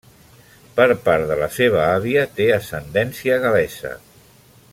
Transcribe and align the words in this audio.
Per 0.79 0.87
part 1.09 1.27
de 1.31 1.37
la 1.41 1.49
seva 1.57 1.83
àvia 1.89 2.25
té 2.41 2.49
ascendència 2.57 3.39
gal·lesa. 3.45 3.97